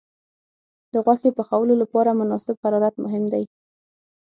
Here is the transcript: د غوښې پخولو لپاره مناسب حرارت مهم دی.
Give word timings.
د 0.93 0.95
غوښې 1.05 1.29
پخولو 1.37 1.73
لپاره 1.81 2.17
مناسب 2.19 2.55
حرارت 2.63 2.95
مهم 3.05 3.23
دی. 3.33 3.43